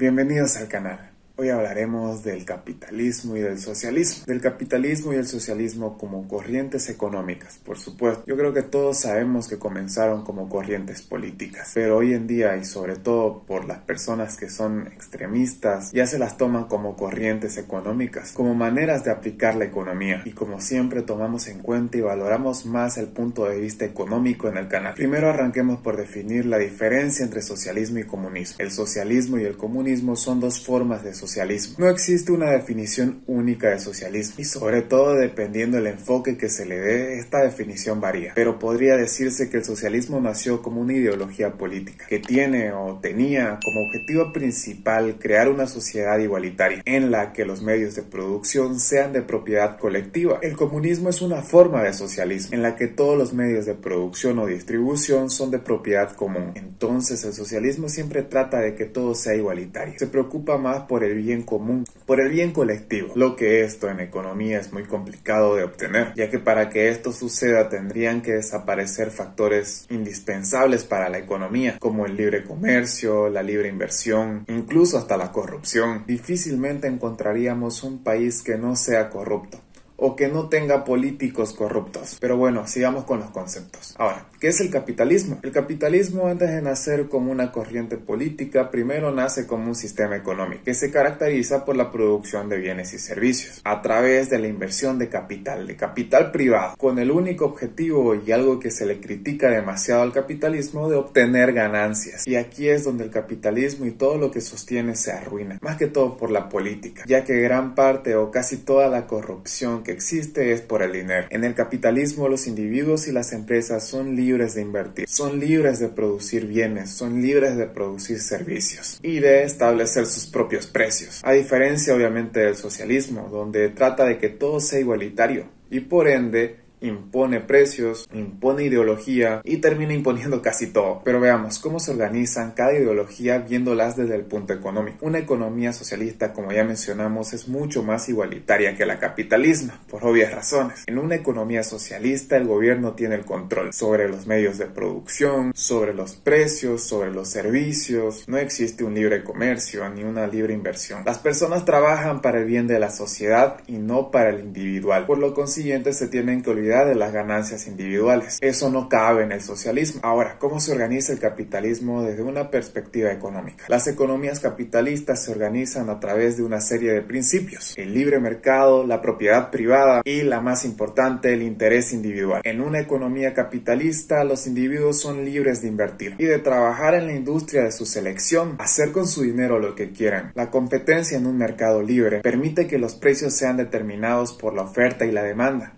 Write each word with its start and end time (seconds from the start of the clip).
Bienvenidos 0.00 0.56
al 0.56 0.66
canal. 0.66 1.09
Hoy 1.40 1.48
hablaremos 1.48 2.22
del 2.22 2.44
capitalismo 2.44 3.34
y 3.34 3.40
del 3.40 3.58
socialismo. 3.58 4.24
Del 4.26 4.42
capitalismo 4.42 5.14
y 5.14 5.16
el 5.16 5.26
socialismo 5.26 5.96
como 5.96 6.28
corrientes 6.28 6.90
económicas, 6.90 7.56
por 7.64 7.78
supuesto. 7.78 8.22
Yo 8.26 8.36
creo 8.36 8.52
que 8.52 8.60
todos 8.60 8.98
sabemos 8.98 9.48
que 9.48 9.58
comenzaron 9.58 10.22
como 10.22 10.50
corrientes 10.50 11.00
políticas, 11.00 11.70
pero 11.72 11.96
hoy 11.96 12.12
en 12.12 12.26
día 12.26 12.58
y 12.58 12.66
sobre 12.66 12.96
todo 12.96 13.42
por 13.46 13.64
las 13.64 13.78
personas 13.78 14.36
que 14.36 14.50
son 14.50 14.88
extremistas, 14.88 15.92
ya 15.92 16.06
se 16.06 16.18
las 16.18 16.36
toman 16.36 16.64
como 16.64 16.94
corrientes 16.94 17.56
económicas, 17.56 18.32
como 18.32 18.54
maneras 18.54 19.04
de 19.04 19.10
aplicar 19.10 19.54
la 19.54 19.64
economía. 19.64 20.20
Y 20.26 20.32
como 20.32 20.60
siempre 20.60 21.00
tomamos 21.00 21.48
en 21.48 21.60
cuenta 21.60 21.96
y 21.96 22.02
valoramos 22.02 22.66
más 22.66 22.98
el 22.98 23.06
punto 23.06 23.46
de 23.46 23.58
vista 23.58 23.86
económico 23.86 24.46
en 24.46 24.58
el 24.58 24.68
canal. 24.68 24.92
Primero 24.92 25.30
arranquemos 25.30 25.80
por 25.80 25.96
definir 25.96 26.44
la 26.44 26.58
diferencia 26.58 27.24
entre 27.24 27.40
socialismo 27.40 27.98
y 27.98 28.04
comunismo. 28.04 28.56
El 28.58 28.70
socialismo 28.70 29.38
y 29.38 29.44
el 29.44 29.56
comunismo 29.56 30.16
son 30.16 30.38
dos 30.38 30.62
formas 30.62 31.02
de 31.02 31.14
socialismo 31.14 31.29
no 31.78 31.88
existe 31.88 32.32
una 32.32 32.50
definición 32.50 33.22
única 33.26 33.70
de 33.70 33.78
socialismo 33.78 34.36
y 34.38 34.44
sobre 34.44 34.82
todo 34.82 35.14
dependiendo 35.14 35.76
del 35.76 35.86
enfoque 35.86 36.36
que 36.36 36.48
se 36.48 36.66
le 36.66 36.78
dé, 36.78 37.18
esta 37.18 37.42
definición 37.42 38.00
varía. 38.00 38.32
Pero 38.34 38.58
podría 38.58 38.96
decirse 38.96 39.48
que 39.48 39.58
el 39.58 39.64
socialismo 39.64 40.20
nació 40.20 40.60
como 40.62 40.80
una 40.80 40.94
ideología 40.94 41.52
política 41.52 42.06
que 42.08 42.18
tiene 42.18 42.72
o 42.72 42.98
tenía 43.00 43.58
como 43.62 43.86
objetivo 43.86 44.32
principal 44.32 45.18
crear 45.18 45.48
una 45.48 45.66
sociedad 45.66 46.18
igualitaria 46.18 46.82
en 46.84 47.10
la 47.10 47.32
que 47.32 47.44
los 47.44 47.62
medios 47.62 47.94
de 47.94 48.02
producción 48.02 48.80
sean 48.80 49.12
de 49.12 49.22
propiedad 49.22 49.78
colectiva. 49.78 50.38
El 50.42 50.56
comunismo 50.56 51.08
es 51.08 51.22
una 51.22 51.42
forma 51.42 51.82
de 51.82 51.92
socialismo 51.92 52.54
en 52.54 52.62
la 52.62 52.76
que 52.76 52.88
todos 52.88 53.16
los 53.16 53.32
medios 53.32 53.66
de 53.66 53.74
producción 53.74 54.38
o 54.38 54.46
distribución 54.46 55.30
son 55.30 55.50
de 55.50 55.58
propiedad 55.58 56.12
común. 56.12 56.52
Entonces 56.54 57.24
el 57.24 57.32
socialismo 57.32 57.88
siempre 57.88 58.22
trata 58.22 58.58
de 58.58 58.74
que 58.74 58.86
todo 58.86 59.14
sea 59.14 59.34
igualitario. 59.34 59.94
Se 59.98 60.06
preocupa 60.06 60.58
más 60.58 60.82
por 60.82 61.04
el 61.04 61.19
bien 61.20 61.42
común, 61.42 61.84
por 62.06 62.20
el 62.20 62.30
bien 62.30 62.52
colectivo, 62.52 63.12
lo 63.14 63.36
que 63.36 63.62
esto 63.62 63.88
en 63.88 64.00
economía 64.00 64.58
es 64.58 64.72
muy 64.72 64.84
complicado 64.84 65.56
de 65.56 65.64
obtener, 65.64 66.12
ya 66.16 66.30
que 66.30 66.38
para 66.38 66.70
que 66.70 66.88
esto 66.88 67.12
suceda 67.12 67.68
tendrían 67.68 68.22
que 68.22 68.32
desaparecer 68.32 69.10
factores 69.10 69.86
indispensables 69.90 70.84
para 70.84 71.08
la 71.08 71.18
economía, 71.18 71.78
como 71.78 72.06
el 72.06 72.16
libre 72.16 72.44
comercio, 72.44 73.28
la 73.28 73.42
libre 73.42 73.68
inversión, 73.68 74.44
incluso 74.48 74.98
hasta 74.98 75.16
la 75.16 75.32
corrupción. 75.32 76.04
Difícilmente 76.06 76.88
encontraríamos 76.88 77.82
un 77.82 78.02
país 78.02 78.42
que 78.42 78.56
no 78.56 78.76
sea 78.76 79.10
corrupto 79.10 79.60
o 80.00 80.16
que 80.16 80.28
no 80.28 80.48
tenga 80.48 80.84
políticos 80.84 81.52
corruptos. 81.52 82.16
Pero 82.20 82.36
bueno, 82.36 82.66
sigamos 82.66 83.04
con 83.04 83.20
los 83.20 83.30
conceptos. 83.30 83.94
Ahora, 83.98 84.26
¿qué 84.40 84.48
es 84.48 84.60
el 84.60 84.70
capitalismo? 84.70 85.38
El 85.42 85.52
capitalismo 85.52 86.26
antes 86.26 86.50
de 86.50 86.62
nacer 86.62 87.08
como 87.08 87.30
una 87.30 87.52
corriente 87.52 87.98
política, 87.98 88.70
primero 88.70 89.12
nace 89.12 89.46
como 89.46 89.68
un 89.68 89.74
sistema 89.74 90.16
económico 90.16 90.64
que 90.64 90.74
se 90.74 90.90
caracteriza 90.90 91.64
por 91.64 91.76
la 91.76 91.92
producción 91.92 92.48
de 92.48 92.58
bienes 92.58 92.94
y 92.94 92.98
servicios 92.98 93.60
a 93.64 93.82
través 93.82 94.30
de 94.30 94.38
la 94.38 94.48
inversión 94.48 94.98
de 94.98 95.08
capital, 95.08 95.66
de 95.66 95.76
capital 95.76 96.30
privado, 96.30 96.76
con 96.78 96.98
el 96.98 97.10
único 97.10 97.44
objetivo 97.44 98.14
y 98.14 98.32
algo 98.32 98.58
que 98.58 98.70
se 98.70 98.86
le 98.86 99.00
critica 99.00 99.50
demasiado 99.50 100.02
al 100.02 100.12
capitalismo 100.12 100.88
de 100.88 100.96
obtener 100.96 101.52
ganancias. 101.52 102.26
Y 102.26 102.36
aquí 102.36 102.68
es 102.68 102.84
donde 102.84 103.04
el 103.04 103.10
capitalismo 103.10 103.84
y 103.84 103.90
todo 103.90 104.16
lo 104.16 104.30
que 104.30 104.40
sostiene 104.40 104.96
se 104.96 105.12
arruina, 105.12 105.58
más 105.60 105.76
que 105.76 105.86
todo 105.86 106.16
por 106.16 106.30
la 106.30 106.48
política, 106.48 107.04
ya 107.06 107.24
que 107.24 107.40
gran 107.40 107.74
parte 107.74 108.16
o 108.16 108.30
casi 108.30 108.58
toda 108.58 108.88
la 108.88 109.06
corrupción 109.06 109.82
que 109.82 109.89
existe 109.90 110.52
es 110.52 110.60
por 110.60 110.82
el 110.82 110.92
dinero. 110.92 111.26
En 111.30 111.44
el 111.44 111.54
capitalismo 111.54 112.28
los 112.28 112.46
individuos 112.46 113.08
y 113.08 113.12
las 113.12 113.32
empresas 113.32 113.86
son 113.86 114.16
libres 114.16 114.54
de 114.54 114.62
invertir, 114.62 115.08
son 115.08 115.40
libres 115.40 115.78
de 115.78 115.88
producir 115.88 116.46
bienes, 116.46 116.90
son 116.90 117.22
libres 117.22 117.56
de 117.56 117.66
producir 117.66 118.20
servicios 118.20 118.98
y 119.02 119.20
de 119.20 119.44
establecer 119.44 120.06
sus 120.06 120.26
propios 120.26 120.66
precios. 120.66 121.20
A 121.24 121.32
diferencia 121.32 121.94
obviamente 121.94 122.40
del 122.40 122.56
socialismo, 122.56 123.28
donde 123.30 123.68
trata 123.70 124.04
de 124.04 124.18
que 124.18 124.28
todo 124.28 124.60
sea 124.60 124.80
igualitario 124.80 125.46
y 125.70 125.80
por 125.80 126.08
ende 126.08 126.60
impone 126.80 127.40
precios, 127.40 128.08
impone 128.12 128.64
ideología 128.64 129.40
y 129.44 129.58
termina 129.58 129.94
imponiendo 129.94 130.42
casi 130.42 130.68
todo. 130.68 131.02
Pero 131.04 131.20
veamos 131.20 131.58
cómo 131.58 131.80
se 131.80 131.92
organizan 131.92 132.52
cada 132.52 132.72
ideología 132.72 133.38
viéndolas 133.38 133.96
desde 133.96 134.16
el 134.16 134.22
punto 134.22 134.52
económico. 134.52 135.06
Una 135.06 135.18
economía 135.18 135.72
socialista, 135.72 136.32
como 136.32 136.52
ya 136.52 136.64
mencionamos, 136.64 137.32
es 137.32 137.48
mucho 137.48 137.82
más 137.82 138.08
igualitaria 138.08 138.76
que 138.76 138.86
la 138.86 138.98
capitalismo, 138.98 139.72
por 139.88 140.04
obvias 140.04 140.32
razones. 140.32 140.84
En 140.86 140.98
una 140.98 141.16
economía 141.16 141.62
socialista, 141.62 142.36
el 142.36 142.46
gobierno 142.46 142.94
tiene 142.94 143.16
el 143.16 143.24
control 143.24 143.72
sobre 143.72 144.08
los 144.08 144.26
medios 144.26 144.58
de 144.58 144.66
producción, 144.66 145.52
sobre 145.54 145.94
los 145.94 146.14
precios, 146.14 146.82
sobre 146.82 147.12
los 147.12 147.28
servicios. 147.28 148.24
No 148.28 148.38
existe 148.38 148.84
un 148.84 148.94
libre 148.94 149.22
comercio 149.22 149.88
ni 149.90 150.04
una 150.04 150.26
libre 150.26 150.54
inversión. 150.54 151.02
Las 151.04 151.18
personas 151.18 151.64
trabajan 151.64 152.20
para 152.22 152.38
el 152.38 152.44
bien 152.44 152.66
de 152.66 152.78
la 152.78 152.90
sociedad 152.90 153.58
y 153.66 153.78
no 153.78 154.10
para 154.10 154.30
el 154.30 154.40
individual. 154.40 155.06
Por 155.06 155.18
lo 155.18 155.34
consiguiente, 155.34 155.92
se 155.92 156.08
tienen 156.08 156.42
que 156.42 156.50
olvidar 156.50 156.69
de 156.78 156.94
las 156.94 157.12
ganancias 157.12 157.66
individuales. 157.66 158.38
Eso 158.40 158.70
no 158.70 158.88
cabe 158.88 159.24
en 159.24 159.32
el 159.32 159.40
socialismo. 159.40 160.00
Ahora, 160.04 160.36
¿cómo 160.38 160.60
se 160.60 160.72
organiza 160.72 161.12
el 161.12 161.18
capitalismo 161.18 162.02
desde 162.02 162.22
una 162.22 162.50
perspectiva 162.50 163.12
económica? 163.12 163.64
Las 163.68 163.86
economías 163.86 164.40
capitalistas 164.40 165.24
se 165.24 165.32
organizan 165.32 165.90
a 165.90 166.00
través 166.00 166.36
de 166.36 166.44
una 166.44 166.60
serie 166.60 166.92
de 166.92 167.02
principios. 167.02 167.74
El 167.76 167.92
libre 167.92 168.20
mercado, 168.20 168.86
la 168.86 169.02
propiedad 169.02 169.50
privada 169.50 170.02
y, 170.04 170.22
la 170.22 170.40
más 170.40 170.64
importante, 170.64 171.34
el 171.34 171.42
interés 171.42 171.92
individual. 171.92 172.42
En 172.44 172.60
una 172.60 172.80
economía 172.80 173.34
capitalista, 173.34 174.24
los 174.24 174.46
individuos 174.46 175.00
son 175.00 175.24
libres 175.24 175.62
de 175.62 175.68
invertir 175.68 176.14
y 176.18 176.24
de 176.24 176.38
trabajar 176.38 176.94
en 176.94 177.06
la 177.06 177.14
industria 177.14 177.64
de 177.64 177.72
su 177.72 177.84
selección, 177.84 178.56
hacer 178.58 178.92
con 178.92 179.06
su 179.06 179.22
dinero 179.22 179.58
lo 179.58 179.74
que 179.74 179.90
quieran. 179.90 180.32
La 180.34 180.50
competencia 180.50 181.18
en 181.18 181.26
un 181.26 181.36
mercado 181.36 181.82
libre 181.82 182.20
permite 182.20 182.66
que 182.66 182.78
los 182.78 182.94
precios 182.94 183.34
sean 183.34 183.56
determinados 183.56 184.32
por 184.32 184.54
la 184.54 184.62
oferta 184.62 185.04
y 185.04 185.12
la 185.12 185.22
demanda 185.22 185.74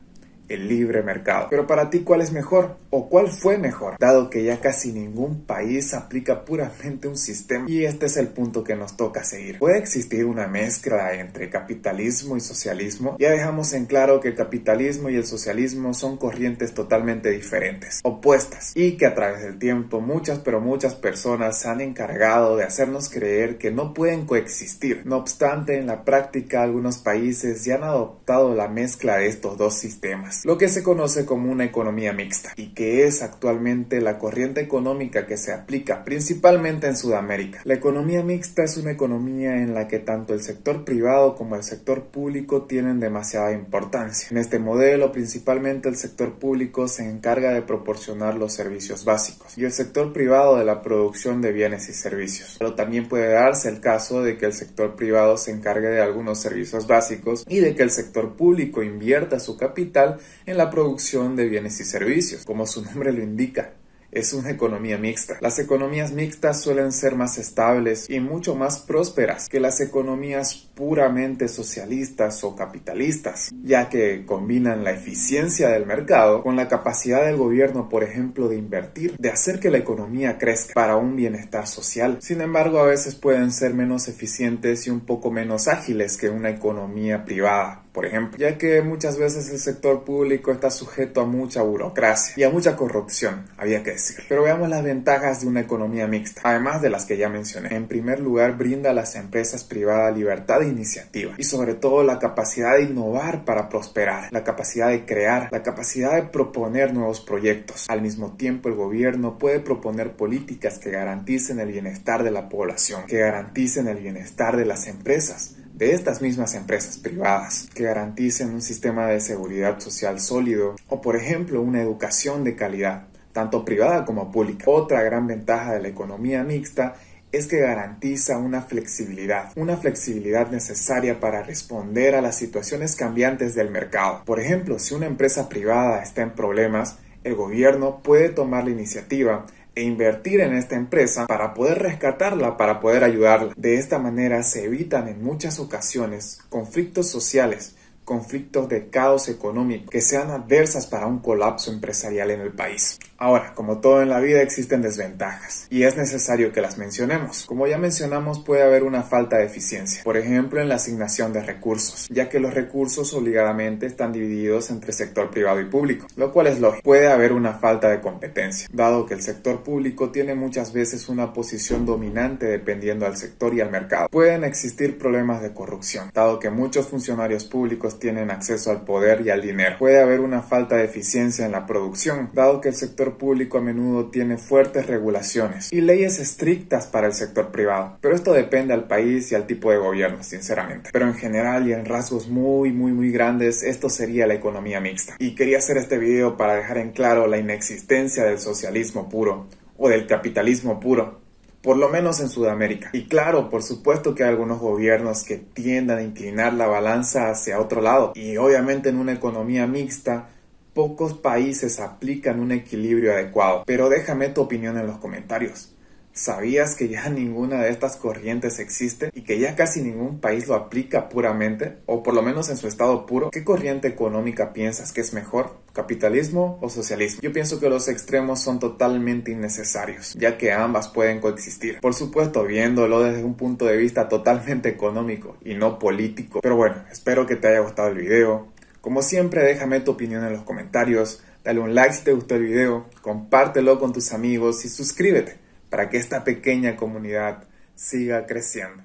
el 0.48 0.68
libre 0.68 1.02
mercado. 1.02 1.46
Pero 1.50 1.66
para 1.66 1.90
ti, 1.90 2.00
¿cuál 2.00 2.20
es 2.20 2.32
mejor? 2.32 2.76
¿O 2.90 3.08
cuál 3.08 3.28
fue 3.28 3.58
mejor? 3.58 3.96
Dado 3.98 4.30
que 4.30 4.44
ya 4.44 4.60
casi 4.60 4.92
ningún 4.92 5.44
país 5.44 5.94
aplica 5.94 6.44
puramente 6.44 7.08
un 7.08 7.16
sistema. 7.16 7.68
Y 7.68 7.84
este 7.84 8.06
es 8.06 8.16
el 8.16 8.28
punto 8.28 8.64
que 8.64 8.76
nos 8.76 8.96
toca 8.96 9.24
seguir. 9.24 9.58
¿Puede 9.58 9.78
existir 9.78 10.24
una 10.24 10.46
mezcla 10.46 11.14
entre 11.14 11.50
capitalismo 11.50 12.36
y 12.36 12.40
socialismo? 12.40 13.16
Ya 13.18 13.30
dejamos 13.30 13.72
en 13.72 13.86
claro 13.86 14.20
que 14.20 14.28
el 14.28 14.34
capitalismo 14.34 15.08
y 15.10 15.16
el 15.16 15.26
socialismo 15.26 15.94
son 15.94 16.16
corrientes 16.16 16.74
totalmente 16.74 17.30
diferentes, 17.30 18.00
opuestas, 18.02 18.72
y 18.74 18.96
que 18.96 19.06
a 19.06 19.14
través 19.14 19.42
del 19.42 19.58
tiempo 19.58 20.00
muchas 20.00 20.38
pero 20.40 20.60
muchas 20.60 20.94
personas 20.94 21.60
se 21.60 21.68
han 21.68 21.80
encargado 21.80 22.56
de 22.56 22.64
hacernos 22.64 23.08
creer 23.08 23.58
que 23.58 23.70
no 23.70 23.94
pueden 23.94 24.26
coexistir. 24.26 25.02
No 25.04 25.16
obstante, 25.16 25.78
en 25.78 25.86
la 25.86 26.04
práctica 26.04 26.62
algunos 26.62 26.98
países 26.98 27.64
ya 27.64 27.76
han 27.76 27.84
adoptado 27.84 28.54
la 28.54 28.68
mezcla 28.68 29.16
de 29.16 29.28
estos 29.28 29.56
dos 29.56 29.74
sistemas 29.74 30.31
lo 30.44 30.58
que 30.58 30.68
se 30.68 30.82
conoce 30.82 31.24
como 31.24 31.50
una 31.50 31.64
economía 31.64 32.12
mixta 32.12 32.52
y 32.56 32.68
que 32.74 33.06
es 33.06 33.22
actualmente 33.22 34.00
la 34.00 34.18
corriente 34.18 34.60
económica 34.60 35.26
que 35.26 35.36
se 35.36 35.52
aplica 35.52 36.04
principalmente 36.04 36.86
en 36.86 36.96
Sudamérica. 36.96 37.60
La 37.64 37.74
economía 37.74 38.22
mixta 38.22 38.64
es 38.64 38.76
una 38.76 38.92
economía 38.92 39.56
en 39.56 39.74
la 39.74 39.88
que 39.88 39.98
tanto 39.98 40.34
el 40.34 40.42
sector 40.42 40.84
privado 40.84 41.34
como 41.34 41.56
el 41.56 41.62
sector 41.62 42.04
público 42.04 42.62
tienen 42.62 43.00
demasiada 43.00 43.52
importancia. 43.52 44.28
En 44.30 44.38
este 44.38 44.58
modelo 44.58 45.12
principalmente 45.12 45.88
el 45.88 45.96
sector 45.96 46.34
público 46.38 46.88
se 46.88 47.08
encarga 47.08 47.52
de 47.52 47.62
proporcionar 47.62 48.34
los 48.36 48.52
servicios 48.52 49.04
básicos 49.04 49.56
y 49.56 49.64
el 49.64 49.72
sector 49.72 50.12
privado 50.12 50.56
de 50.56 50.64
la 50.64 50.82
producción 50.82 51.40
de 51.42 51.52
bienes 51.52 51.88
y 51.88 51.92
servicios. 51.92 52.56
Pero 52.58 52.74
también 52.74 53.08
puede 53.08 53.32
darse 53.32 53.68
el 53.68 53.80
caso 53.80 54.22
de 54.22 54.36
que 54.38 54.46
el 54.46 54.52
sector 54.52 54.96
privado 54.96 55.36
se 55.36 55.50
encargue 55.50 55.88
de 55.88 56.00
algunos 56.00 56.40
servicios 56.40 56.86
básicos 56.86 57.44
y 57.48 57.60
de 57.60 57.74
que 57.74 57.82
el 57.82 57.90
sector 57.90 58.36
público 58.36 58.82
invierta 58.82 59.38
su 59.38 59.56
capital 59.56 60.18
en 60.46 60.56
la 60.56 60.70
producción 60.70 61.36
de 61.36 61.48
bienes 61.48 61.80
y 61.80 61.84
servicios, 61.84 62.44
como 62.44 62.66
su 62.66 62.84
nombre 62.84 63.12
lo 63.12 63.22
indica 63.22 63.74
es 64.12 64.34
una 64.34 64.50
economía 64.50 64.98
mixta. 64.98 65.38
Las 65.40 65.58
economías 65.58 66.12
mixtas 66.12 66.60
suelen 66.60 66.92
ser 66.92 67.16
más 67.16 67.38
estables 67.38 68.08
y 68.10 68.20
mucho 68.20 68.54
más 68.54 68.80
prósperas 68.80 69.48
que 69.48 69.58
las 69.58 69.80
economías 69.80 70.68
puramente 70.74 71.48
socialistas 71.48 72.44
o 72.44 72.54
capitalistas, 72.54 73.50
ya 73.62 73.88
que 73.88 74.24
combinan 74.26 74.84
la 74.84 74.92
eficiencia 74.92 75.70
del 75.70 75.86
mercado 75.86 76.42
con 76.42 76.56
la 76.56 76.68
capacidad 76.68 77.24
del 77.24 77.38
gobierno, 77.38 77.88
por 77.88 78.04
ejemplo, 78.04 78.48
de 78.48 78.58
invertir, 78.58 79.16
de 79.18 79.30
hacer 79.30 79.58
que 79.58 79.70
la 79.70 79.78
economía 79.78 80.36
crezca 80.36 80.74
para 80.74 80.96
un 80.96 81.16
bienestar 81.16 81.66
social. 81.66 82.18
Sin 82.20 82.42
embargo, 82.42 82.80
a 82.80 82.86
veces 82.86 83.14
pueden 83.14 83.50
ser 83.50 83.72
menos 83.72 84.08
eficientes 84.08 84.86
y 84.86 84.90
un 84.90 85.00
poco 85.00 85.30
menos 85.30 85.68
ágiles 85.68 86.18
que 86.18 86.28
una 86.28 86.50
economía 86.50 87.24
privada 87.24 87.82
por 87.92 88.06
ejemplo, 88.06 88.38
ya 88.38 88.56
que 88.56 88.80
muchas 88.80 89.18
veces 89.18 89.50
el 89.50 89.58
sector 89.58 90.04
público 90.04 90.50
está 90.50 90.70
sujeto 90.70 91.20
a 91.20 91.26
mucha 91.26 91.62
burocracia 91.62 92.34
y 92.36 92.42
a 92.42 92.50
mucha 92.50 92.74
corrupción, 92.74 93.44
había 93.58 93.82
que 93.82 93.92
decir. 93.92 94.24
Pero 94.28 94.44
veamos 94.44 94.68
las 94.70 94.82
ventajas 94.82 95.42
de 95.42 95.48
una 95.48 95.60
economía 95.60 96.06
mixta, 96.06 96.40
además 96.44 96.80
de 96.80 96.88
las 96.88 97.04
que 97.04 97.18
ya 97.18 97.28
mencioné. 97.28 97.74
En 97.74 97.88
primer 97.88 98.20
lugar, 98.20 98.56
brinda 98.56 98.90
a 98.90 98.94
las 98.94 99.14
empresas 99.14 99.64
privadas 99.64 100.16
libertad 100.16 100.60
de 100.60 100.68
iniciativa 100.68 101.34
y 101.36 101.44
sobre 101.44 101.74
todo 101.74 102.02
la 102.02 102.18
capacidad 102.18 102.76
de 102.76 102.84
innovar 102.84 103.44
para 103.44 103.68
prosperar, 103.68 104.32
la 104.32 104.42
capacidad 104.42 104.88
de 104.88 105.04
crear, 105.04 105.48
la 105.52 105.62
capacidad 105.62 106.14
de 106.14 106.22
proponer 106.22 106.94
nuevos 106.94 107.20
proyectos. 107.20 107.86
Al 107.88 108.00
mismo 108.00 108.36
tiempo, 108.36 108.70
el 108.70 108.74
gobierno 108.74 109.38
puede 109.38 109.60
proponer 109.60 110.16
políticas 110.16 110.78
que 110.78 110.90
garanticen 110.90 111.60
el 111.60 111.70
bienestar 111.70 112.22
de 112.22 112.30
la 112.30 112.48
población, 112.48 113.04
que 113.06 113.18
garanticen 113.18 113.88
el 113.88 113.98
bienestar 113.98 114.56
de 114.56 114.64
las 114.64 114.86
empresas, 114.86 115.56
de 115.82 115.94
estas 115.94 116.22
mismas 116.22 116.54
empresas 116.54 116.96
privadas, 116.96 117.68
que 117.74 117.82
garanticen 117.82 118.50
un 118.50 118.62
sistema 118.62 119.08
de 119.08 119.20
seguridad 119.20 119.80
social 119.80 120.20
sólido 120.20 120.76
o, 120.88 121.00
por 121.00 121.16
ejemplo, 121.16 121.60
una 121.60 121.82
educación 121.82 122.44
de 122.44 122.54
calidad, 122.54 123.08
tanto 123.32 123.64
privada 123.64 124.04
como 124.04 124.30
pública. 124.30 124.66
Otra 124.68 125.02
gran 125.02 125.26
ventaja 125.26 125.72
de 125.72 125.82
la 125.82 125.88
economía 125.88 126.44
mixta 126.44 126.94
es 127.32 127.48
que 127.48 127.58
garantiza 127.58 128.38
una 128.38 128.62
flexibilidad, 128.62 129.50
una 129.56 129.76
flexibilidad 129.76 130.50
necesaria 130.52 131.18
para 131.18 131.42
responder 131.42 132.14
a 132.14 132.22
las 132.22 132.36
situaciones 132.36 132.94
cambiantes 132.94 133.56
del 133.56 133.70
mercado. 133.70 134.22
Por 134.24 134.38
ejemplo, 134.38 134.78
si 134.78 134.94
una 134.94 135.06
empresa 135.06 135.48
privada 135.48 136.00
está 136.00 136.22
en 136.22 136.30
problemas, 136.30 136.98
el 137.24 137.34
gobierno 137.34 138.02
puede 138.04 138.28
tomar 138.28 138.64
la 138.64 138.70
iniciativa 138.70 139.46
e 139.74 139.82
invertir 139.82 140.40
en 140.40 140.54
esta 140.54 140.76
empresa 140.76 141.26
para 141.26 141.54
poder 141.54 141.78
rescatarla, 141.78 142.56
para 142.56 142.80
poder 142.80 143.04
ayudarla. 143.04 143.52
De 143.56 143.76
esta 143.76 143.98
manera 143.98 144.42
se 144.42 144.64
evitan 144.64 145.08
en 145.08 145.22
muchas 145.22 145.58
ocasiones 145.58 146.40
conflictos 146.48 147.08
sociales, 147.08 147.76
conflictos 148.04 148.68
de 148.68 148.88
caos 148.88 149.28
económico 149.28 149.90
que 149.90 150.00
sean 150.00 150.30
adversas 150.30 150.86
para 150.86 151.06
un 151.06 151.20
colapso 151.20 151.72
empresarial 151.72 152.30
en 152.30 152.40
el 152.40 152.52
país. 152.52 152.98
Ahora, 153.22 153.52
como 153.54 153.78
todo 153.78 154.02
en 154.02 154.08
la 154.08 154.18
vida 154.18 154.42
existen 154.42 154.82
desventajas 154.82 155.68
y 155.70 155.84
es 155.84 155.96
necesario 155.96 156.52
que 156.52 156.60
las 156.60 156.76
mencionemos. 156.76 157.44
Como 157.46 157.68
ya 157.68 157.78
mencionamos 157.78 158.40
puede 158.40 158.64
haber 158.64 158.82
una 158.82 159.04
falta 159.04 159.36
de 159.36 159.44
eficiencia, 159.44 160.02
por 160.02 160.16
ejemplo 160.16 160.60
en 160.60 160.68
la 160.68 160.74
asignación 160.74 161.32
de 161.32 161.40
recursos, 161.40 162.08
ya 162.10 162.28
que 162.28 162.40
los 162.40 162.52
recursos 162.52 163.14
obligadamente 163.14 163.86
están 163.86 164.10
divididos 164.10 164.70
entre 164.70 164.92
sector 164.92 165.30
privado 165.30 165.60
y 165.60 165.66
público, 165.66 166.08
lo 166.16 166.32
cual 166.32 166.48
es 166.48 166.58
lógico. 166.58 166.82
Puede 166.82 167.12
haber 167.12 167.32
una 167.32 167.52
falta 167.52 167.90
de 167.90 168.00
competencia, 168.00 168.66
dado 168.72 169.06
que 169.06 169.14
el 169.14 169.22
sector 169.22 169.62
público 169.62 170.10
tiene 170.10 170.34
muchas 170.34 170.72
veces 170.72 171.08
una 171.08 171.32
posición 171.32 171.86
dominante 171.86 172.46
dependiendo 172.46 173.06
al 173.06 173.16
sector 173.16 173.54
y 173.54 173.60
al 173.60 173.70
mercado. 173.70 174.08
Pueden 174.08 174.42
existir 174.42 174.98
problemas 174.98 175.42
de 175.42 175.54
corrupción, 175.54 176.10
dado 176.12 176.40
que 176.40 176.50
muchos 176.50 176.88
funcionarios 176.88 177.44
públicos 177.44 178.00
tienen 178.00 178.32
acceso 178.32 178.72
al 178.72 178.82
poder 178.82 179.24
y 179.24 179.30
al 179.30 179.42
dinero. 179.42 179.76
Puede 179.78 180.00
haber 180.00 180.18
una 180.18 180.42
falta 180.42 180.74
de 180.74 180.86
eficiencia 180.86 181.46
en 181.46 181.52
la 181.52 181.66
producción, 181.66 182.28
dado 182.32 182.60
que 182.60 182.70
el 182.70 182.74
sector 182.74 183.11
público 183.16 183.58
a 183.58 183.60
menudo 183.60 184.06
tiene 184.06 184.38
fuertes 184.38 184.86
regulaciones 184.86 185.72
y 185.72 185.80
leyes 185.80 186.18
estrictas 186.18 186.86
para 186.86 187.06
el 187.06 187.12
sector 187.12 187.50
privado, 187.50 187.98
pero 188.00 188.14
esto 188.14 188.32
depende 188.32 188.74
al 188.74 188.84
país 188.84 189.30
y 189.32 189.34
al 189.34 189.46
tipo 189.46 189.70
de 189.70 189.78
gobierno, 189.78 190.22
sinceramente. 190.22 190.90
Pero 190.92 191.06
en 191.06 191.14
general 191.14 191.68
y 191.68 191.72
en 191.72 191.84
rasgos 191.84 192.28
muy, 192.28 192.72
muy, 192.72 192.92
muy 192.92 193.10
grandes, 193.10 193.62
esto 193.62 193.88
sería 193.88 194.26
la 194.26 194.34
economía 194.34 194.80
mixta. 194.80 195.16
Y 195.18 195.34
quería 195.34 195.58
hacer 195.58 195.76
este 195.76 195.98
video 195.98 196.36
para 196.36 196.54
dejar 196.54 196.78
en 196.78 196.92
claro 196.92 197.26
la 197.26 197.38
inexistencia 197.38 198.24
del 198.24 198.38
socialismo 198.38 199.08
puro 199.08 199.46
o 199.76 199.88
del 199.88 200.06
capitalismo 200.06 200.80
puro 200.80 201.22
por 201.62 201.76
lo 201.76 201.88
menos 201.88 202.20
en 202.20 202.28
Sudamérica. 202.28 202.90
Y 202.92 203.04
claro, 203.04 203.48
por 203.48 203.62
supuesto 203.62 204.14
que 204.14 204.24
hay 204.24 204.30
algunos 204.30 204.58
gobiernos 204.58 205.22
que 205.22 205.38
tiendan 205.38 205.98
a 205.98 206.02
inclinar 206.02 206.52
la 206.54 206.66
balanza 206.66 207.30
hacia 207.30 207.60
otro 207.60 207.80
lado. 207.80 208.12
Y 208.16 208.36
obviamente 208.36 208.88
en 208.88 208.98
una 208.98 209.12
economía 209.12 209.66
mixta 209.66 210.28
Pocos 210.74 211.12
países 211.12 211.80
aplican 211.80 212.40
un 212.40 212.50
equilibrio 212.50 213.12
adecuado, 213.12 213.62
pero 213.66 213.90
déjame 213.90 214.30
tu 214.30 214.40
opinión 214.40 214.78
en 214.78 214.86
los 214.86 214.96
comentarios. 214.96 215.74
¿Sabías 216.14 216.76
que 216.76 216.88
ya 216.88 217.08
ninguna 217.10 217.60
de 217.60 217.68
estas 217.68 217.96
corrientes 217.96 218.58
existe 218.58 219.10
y 219.14 219.20
que 219.20 219.38
ya 219.38 219.54
casi 219.54 219.82
ningún 219.82 220.18
país 220.18 220.48
lo 220.48 220.54
aplica 220.54 221.10
puramente, 221.10 221.76
o 221.84 222.02
por 222.02 222.14
lo 222.14 222.22
menos 222.22 222.48
en 222.48 222.56
su 222.56 222.68
estado 222.68 223.04
puro? 223.04 223.30
¿Qué 223.30 223.44
corriente 223.44 223.86
económica 223.88 224.54
piensas 224.54 224.92
que 224.92 225.02
es 225.02 225.12
mejor? 225.12 225.60
¿Capitalismo 225.74 226.58
o 226.62 226.70
socialismo? 226.70 227.20
Yo 227.20 227.34
pienso 227.34 227.60
que 227.60 227.68
los 227.68 227.88
extremos 227.88 228.40
son 228.40 228.58
totalmente 228.58 229.30
innecesarios, 229.30 230.14
ya 230.14 230.38
que 230.38 230.52
ambas 230.52 230.88
pueden 230.88 231.20
coexistir. 231.20 231.80
Por 231.80 231.92
supuesto, 231.92 232.44
viéndolo 232.44 233.02
desde 233.02 233.24
un 233.24 233.34
punto 233.34 233.66
de 233.66 233.76
vista 233.76 234.08
totalmente 234.08 234.70
económico 234.70 235.36
y 235.44 235.54
no 235.54 235.78
político. 235.78 236.40
Pero 236.40 236.56
bueno, 236.56 236.76
espero 236.90 237.26
que 237.26 237.36
te 237.36 237.48
haya 237.48 237.60
gustado 237.60 237.88
el 237.88 237.98
video. 237.98 238.51
Como 238.82 239.00
siempre, 239.00 239.44
déjame 239.44 239.78
tu 239.78 239.92
opinión 239.92 240.24
en 240.24 240.32
los 240.32 240.42
comentarios, 240.42 241.22
dale 241.44 241.60
un 241.60 241.72
like 241.72 241.94
si 241.94 242.02
te 242.02 242.12
gustó 242.12 242.34
el 242.34 242.42
video, 242.42 242.90
compártelo 243.00 243.78
con 243.78 243.92
tus 243.92 244.12
amigos 244.12 244.64
y 244.64 244.68
suscríbete 244.68 245.38
para 245.70 245.88
que 245.88 245.98
esta 245.98 246.24
pequeña 246.24 246.74
comunidad 246.74 247.44
siga 247.76 248.26
creciendo. 248.26 248.82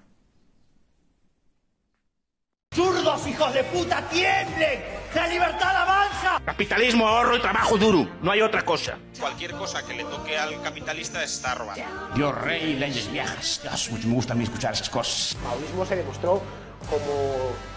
¡Zurdos, 2.76 3.26
hijos 3.26 3.52
de 3.56 3.64
puta, 3.64 4.08
tiemblen! 4.10 4.84
¡La 5.16 5.28
libertad 5.30 5.76
avanza! 5.76 6.42
Capitalismo, 6.46 7.08
ahorro 7.08 7.38
y 7.38 7.42
trabajo 7.42 7.76
duro. 7.76 8.08
No 8.22 8.30
hay 8.30 8.42
otra 8.42 8.64
cosa. 8.64 9.00
Cualquier 9.20 9.54
cosa 9.54 9.84
que 9.84 9.96
le 9.96 10.04
toque 10.04 10.38
al 10.38 10.62
capitalista 10.62 11.24
está 11.24 11.56
robando. 11.56 11.84
Dios 12.14 12.40
rey, 12.40 12.76
leyes 12.76 13.12
viejas. 13.12 13.62
me 14.06 14.14
gusta 14.14 14.34
a 14.34 14.36
mí 14.36 14.44
escuchar 14.44 14.74
esas 14.74 14.92
cosas. 14.92 15.36
El 15.36 15.42
maoísmo 15.42 15.86
se 15.88 15.96
demostró 15.96 16.44
como 16.88 17.77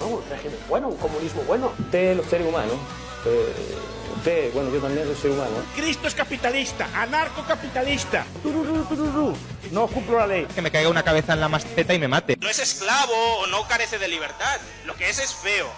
¿no? 0.00 0.06
un 0.06 0.22
régimen 0.28 0.58
bueno, 0.68 0.88
un 0.88 0.96
comunismo 0.96 1.42
bueno. 1.42 1.72
Usted 1.78 2.18
es 2.18 2.26
ser 2.26 2.42
humano. 2.42 2.72
Usted, 4.16 4.52
bueno, 4.52 4.70
yo 4.72 4.80
también 4.80 5.06
soy 5.06 5.16
ser 5.16 5.30
humano. 5.32 5.56
Cristo 5.74 6.08
es 6.08 6.14
capitalista, 6.14 6.88
anarcocapitalista. 6.94 8.24
No 9.70 9.86
cumplo 9.86 10.18
la 10.18 10.26
ley. 10.26 10.46
Que 10.54 10.62
me 10.62 10.70
caiga 10.70 10.88
una 10.88 11.02
cabeza 11.02 11.32
en 11.32 11.40
la 11.40 11.48
masteta 11.48 11.94
y 11.94 11.98
me 11.98 12.08
mate. 12.08 12.36
No 12.40 12.48
es 12.48 12.58
esclavo 12.58 13.12
o 13.40 13.46
no 13.46 13.66
carece 13.66 13.98
de 13.98 14.08
libertad. 14.08 14.60
Lo 14.86 14.94
que 14.94 15.08
es 15.08 15.18
es 15.18 15.34
feo. 15.34 15.68